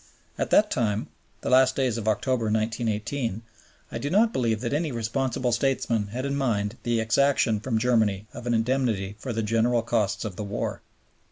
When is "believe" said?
4.33-4.61